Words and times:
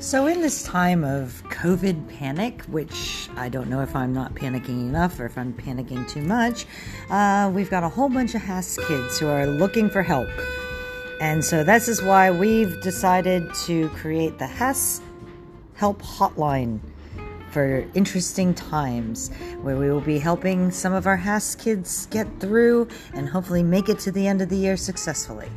So, 0.00 0.28
in 0.28 0.40
this 0.40 0.62
time 0.62 1.04
of 1.04 1.42
COVID 1.50 2.08
panic, 2.08 2.62
which 2.62 3.28
I 3.36 3.50
don't 3.50 3.68
know 3.68 3.82
if 3.82 3.94
I'm 3.94 4.14
not 4.14 4.32
panicking 4.34 4.88
enough 4.88 5.20
or 5.20 5.26
if 5.26 5.36
I'm 5.36 5.52
panicking 5.52 6.08
too 6.08 6.22
much, 6.22 6.64
uh, 7.10 7.52
we've 7.54 7.68
got 7.68 7.84
a 7.84 7.88
whole 7.90 8.08
bunch 8.08 8.34
of 8.34 8.40
HASS 8.40 8.78
kids 8.88 9.18
who 9.18 9.28
are 9.28 9.46
looking 9.46 9.90
for 9.90 10.02
help. 10.02 10.30
And 11.20 11.44
so, 11.44 11.62
this 11.62 11.86
is 11.86 12.02
why 12.02 12.30
we've 12.30 12.80
decided 12.80 13.52
to 13.66 13.90
create 13.90 14.38
the 14.38 14.46
HASS 14.46 15.02
Help 15.74 16.00
Hotline 16.00 16.80
for 17.50 17.86
interesting 17.92 18.54
times 18.54 19.28
where 19.60 19.76
we 19.76 19.90
will 19.90 20.00
be 20.00 20.18
helping 20.18 20.70
some 20.70 20.94
of 20.94 21.06
our 21.06 21.18
HASS 21.18 21.56
kids 21.56 22.06
get 22.06 22.26
through 22.40 22.88
and 23.12 23.28
hopefully 23.28 23.62
make 23.62 23.90
it 23.90 23.98
to 23.98 24.10
the 24.10 24.26
end 24.26 24.40
of 24.40 24.48
the 24.48 24.56
year 24.56 24.78
successfully. 24.78 25.50